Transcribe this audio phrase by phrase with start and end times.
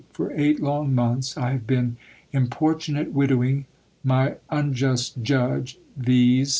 [0.13, 1.95] For eight long months I have been
[2.33, 3.65] 'importunate widowing'
[4.03, 6.49] my 'unjust judge,' viz.